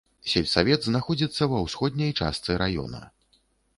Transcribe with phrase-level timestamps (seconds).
[0.29, 3.03] Сельсавет знаходзіцца ва ўсходняй частцы раёна.